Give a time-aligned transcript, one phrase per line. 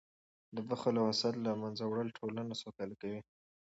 [0.55, 3.21] د بخل او حسد له منځه وړل ټولنه سوکاله کوي.